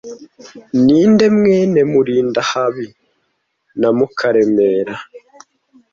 Ninde 0.83 1.25
mwene 1.37 1.79
Mulindahabi 1.91 2.87
na 3.79 3.89
Mukaremera 3.97 4.95